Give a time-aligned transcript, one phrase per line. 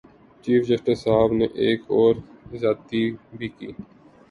[0.45, 2.13] Chief justice صاحب نے ایک اور
[2.53, 3.01] زیادتی
[3.37, 3.69] بھی کی۔